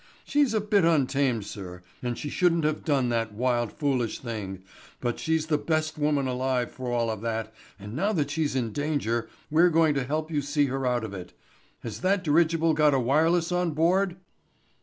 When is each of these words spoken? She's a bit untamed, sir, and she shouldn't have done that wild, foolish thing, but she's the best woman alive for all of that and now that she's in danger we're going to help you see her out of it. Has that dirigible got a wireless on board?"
She's 0.25 0.55
a 0.55 0.59
bit 0.61 0.83
untamed, 0.83 1.45
sir, 1.45 1.83
and 2.01 2.17
she 2.17 2.27
shouldn't 2.27 2.63
have 2.63 2.83
done 2.83 3.09
that 3.09 3.35
wild, 3.35 3.71
foolish 3.71 4.17
thing, 4.17 4.63
but 4.99 5.19
she's 5.19 5.45
the 5.45 5.59
best 5.59 5.95
woman 5.99 6.25
alive 6.27 6.71
for 6.71 6.91
all 6.91 7.11
of 7.11 7.21
that 7.21 7.53
and 7.77 7.95
now 7.95 8.11
that 8.13 8.31
she's 8.31 8.55
in 8.55 8.71
danger 8.73 9.29
we're 9.51 9.69
going 9.69 9.93
to 9.93 10.03
help 10.03 10.31
you 10.31 10.41
see 10.41 10.65
her 10.65 10.87
out 10.87 11.03
of 11.03 11.13
it. 11.13 11.33
Has 11.83 11.99
that 11.99 12.23
dirigible 12.23 12.73
got 12.73 12.95
a 12.95 12.99
wireless 12.99 13.51
on 13.51 13.73
board?" 13.73 14.15